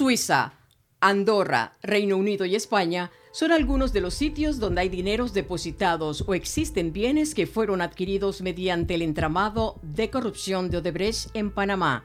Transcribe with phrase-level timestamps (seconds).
[0.00, 0.54] Suiza,
[1.02, 6.32] Andorra, Reino Unido y España son algunos de los sitios donde hay dineros depositados o
[6.32, 12.02] existen bienes que fueron adquiridos mediante el entramado de corrupción de Odebrecht en Panamá,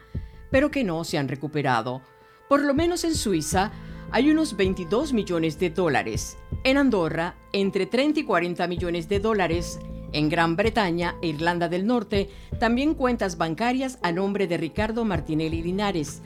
[0.51, 2.01] pero que no se han recuperado.
[2.49, 3.71] Por lo menos en Suiza
[4.11, 9.79] hay unos 22 millones de dólares, en Andorra entre 30 y 40 millones de dólares,
[10.11, 15.61] en Gran Bretaña e Irlanda del Norte también cuentas bancarias a nombre de Ricardo Martinelli
[15.61, 16.21] Linares,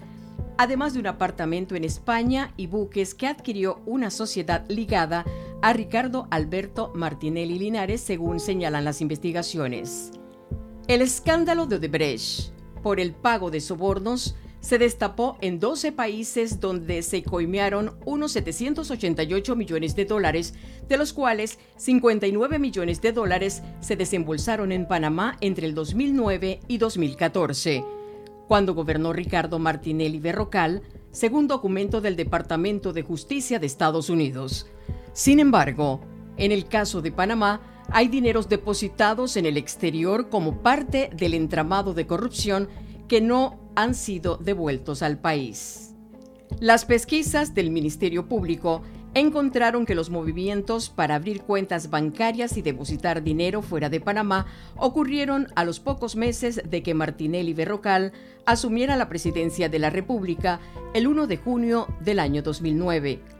[0.59, 5.23] además de un apartamento en España y buques que adquirió una sociedad ligada
[5.61, 10.11] a Ricardo Alberto Martinelli Linares, según señalan las investigaciones.
[10.89, 12.51] El escándalo de Odebrecht
[12.83, 19.55] por el pago de sobornos se destapó en 12 países donde se coimearon unos 788
[19.55, 20.55] millones de dólares,
[20.89, 26.77] de los cuales 59 millones de dólares se desembolsaron en Panamá entre el 2009 y
[26.79, 27.98] 2014
[28.49, 30.81] cuando gobernó Ricardo Martinelli Berrocal,
[31.11, 34.65] según documento del Departamento de Justicia de Estados Unidos.
[35.13, 36.01] Sin embargo,
[36.35, 41.93] en el caso de Panamá, hay dineros depositados en el exterior como parte del entramado
[41.93, 42.69] de corrupción
[43.07, 45.88] que no han sido devueltos al país.
[46.59, 48.81] Las pesquisas del Ministerio Público
[49.13, 55.47] encontraron que los movimientos para abrir cuentas bancarias y depositar dinero fuera de Panamá ocurrieron
[55.55, 58.11] a los pocos meses de que Martinelli Berrocal
[58.45, 60.59] asumiera la presidencia de la República
[60.93, 63.38] el 1 de junio del año 2009.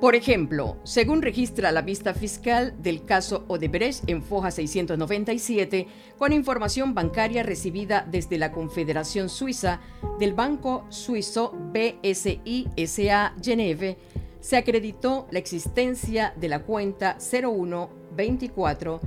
[0.00, 5.86] Por ejemplo, según registra la vista fiscal del caso Odebrecht en Foja 697,
[6.18, 9.80] con información bancaria recibida desde la Confederación Suiza
[10.18, 13.96] del Banco Suizo BSI SA Geneve,
[14.40, 19.00] se acreditó la existencia de la cuenta 01 24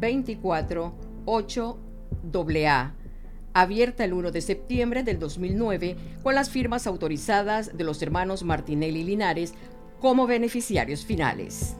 [0.00, 1.78] 24 8
[2.66, 2.94] AA,
[3.54, 9.04] abierta el 1 de septiembre del 2009 con las firmas autorizadas de los hermanos Martinelli
[9.04, 9.54] Linares
[10.02, 11.76] como beneficiarios finales.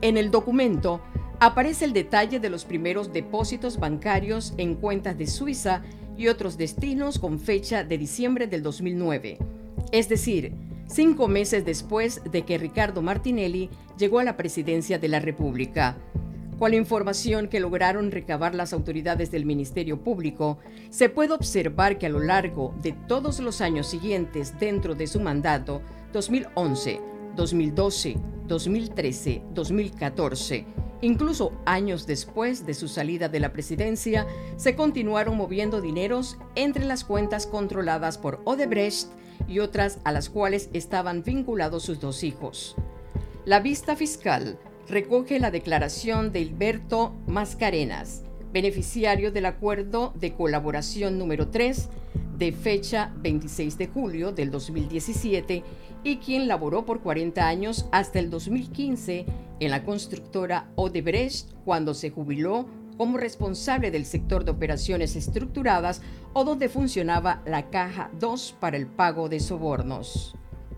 [0.00, 1.02] En el documento
[1.38, 5.82] aparece el detalle de los primeros depósitos bancarios en cuentas de Suiza
[6.16, 9.36] y otros destinos con fecha de diciembre del 2009,
[9.92, 10.54] es decir,
[10.86, 15.98] cinco meses después de que Ricardo Martinelli llegó a la presidencia de la República.
[16.58, 22.06] Con la información que lograron recabar las autoridades del Ministerio Público, se puede observar que
[22.06, 25.82] a lo largo de todos los años siguientes dentro de su mandato,
[26.14, 27.00] 2011,
[27.38, 28.16] 2012,
[28.48, 30.66] 2013, 2014,
[31.02, 34.26] incluso años después de su salida de la presidencia,
[34.56, 39.06] se continuaron moviendo dineros entre las cuentas controladas por Odebrecht
[39.46, 42.74] y otras a las cuales estaban vinculados sus dos hijos.
[43.44, 51.50] La vista fiscal recoge la declaración de Hilberto Mascarenas, beneficiario del acuerdo de colaboración número
[51.50, 51.88] 3
[52.38, 55.64] de fecha 26 de julio del 2017
[56.04, 59.26] y quien laboró por 40 años hasta el 2015
[59.58, 62.66] en la constructora Odebrecht cuando se jubiló
[62.96, 66.00] como responsable del sector de operaciones estructuradas
[66.32, 70.34] o donde funcionaba la Caja 2 para el pago de sobornos.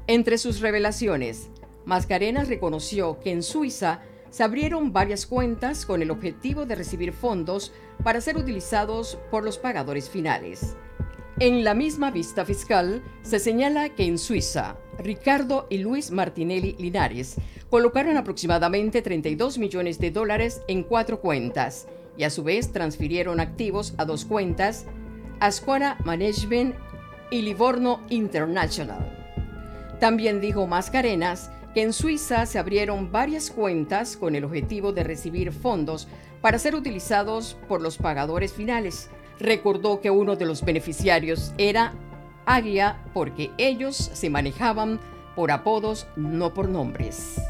[0.06, 1.50] Entre sus revelaciones,
[1.84, 4.00] Mascarenas reconoció que en Suiza
[4.31, 7.72] se abrieron varias cuentas con el objetivo de recibir fondos
[8.03, 10.76] para ser utilizados por los pagadores finales.
[11.40, 17.36] En la misma vista fiscal se señala que en Suiza, Ricardo y Luis Martinelli Linares
[17.70, 23.94] colocaron aproximadamente 32 millones de dólares en cuatro cuentas y a su vez transfirieron activos
[23.96, 24.84] a dos cuentas,
[25.40, 26.74] Ascuara Management
[27.30, 29.10] y Livorno International.
[29.98, 35.52] También dijo Mascarenas que en Suiza se abrieron varias cuentas con el objetivo de recibir
[35.52, 36.06] fondos
[36.42, 39.08] para ser utilizados por los pagadores finales.
[39.40, 41.94] Recordó que uno de los beneficiarios era
[42.44, 45.00] Aguia porque ellos se manejaban
[45.34, 47.40] por apodos, no por nombres.